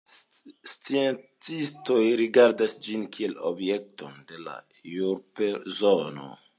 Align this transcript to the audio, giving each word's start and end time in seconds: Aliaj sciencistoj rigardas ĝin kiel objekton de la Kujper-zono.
Aliaj 0.03 0.69
sciencistoj 0.71 1.99
rigardas 2.23 2.75
ĝin 2.87 3.05
kiel 3.19 3.37
objekton 3.53 4.19
de 4.33 4.45
la 4.49 4.59
Kujper-zono. 4.83 6.31